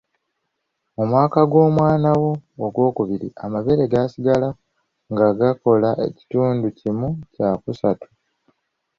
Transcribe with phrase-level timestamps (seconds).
[0.95, 2.31] Mu mwaka gw'omwana wo
[2.65, 4.49] ogwokubiri, amabeere gasigala
[5.11, 8.07] nga gakola ekitundu kimu kya kusatu.